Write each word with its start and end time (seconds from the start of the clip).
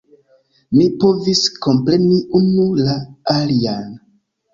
Ni 0.77 0.85
povis 1.03 1.41
kompreni 1.65 2.15
unu 2.39 2.65
la 2.87 2.95
alian. 3.35 3.93